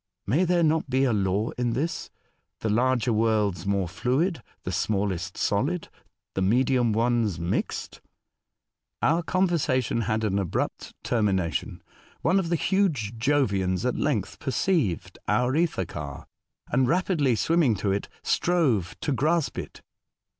May 0.25 0.45
there 0.45 0.63
not 0.63 0.89
be 0.89 1.03
a 1.03 1.13
law 1.13 1.51
in 1.59 1.73
this? 1.73 2.09
The 2.61 2.71
larger 2.71 3.13
worlds 3.13 3.67
more 3.67 3.87
fluid, 3.87 4.41
the 4.63 4.71
smallest 4.71 5.37
solid, 5.37 5.89
the 6.33 6.41
medium 6.41 6.91
ones 6.91 7.37
mixed?" 7.39 8.01
Our 9.03 9.21
conversation 9.21 10.01
had 10.01 10.23
an 10.23 10.39
abrupt 10.39 10.95
termination. 11.03 11.83
One 12.23 12.39
of 12.39 12.49
the 12.49 12.55
huge 12.55 13.19
Jovian 13.19 13.75
s 13.75 13.85
at 13.85 13.95
length 13.95 14.39
perceived 14.39 15.19
our 15.27 15.55
ether 15.55 15.85
car, 15.85 16.25
and, 16.71 16.87
rapidly 16.87 17.35
swimming 17.35 17.75
to 17.75 17.91
it. 17.91 18.05
The 18.05 18.07
Ocean 18.07 18.07
World. 18.07 18.23
]73 18.23 18.27
strove 18.95 18.99
to 19.01 19.11
grasp 19.11 19.57
it. 19.59 19.81